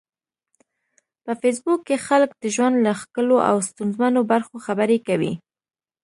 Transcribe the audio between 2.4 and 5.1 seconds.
ژوند له ښکلو او ستونزمنو برخو خبرې